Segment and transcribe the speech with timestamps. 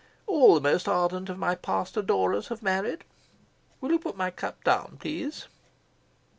[0.25, 3.03] All the most ardent of my past adorers have married.
[3.81, 5.45] Will you put my cup down, please?"